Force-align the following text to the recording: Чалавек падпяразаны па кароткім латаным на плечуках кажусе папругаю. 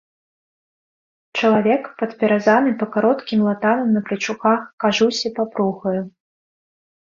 Чалавек 1.41 1.83
падпяразаны 1.99 2.71
па 2.79 2.87
кароткім 2.95 3.39
латаным 3.49 3.89
на 3.99 4.03
плечуках 4.09 4.59
кажусе 4.87 5.33
папругаю. 5.37 6.01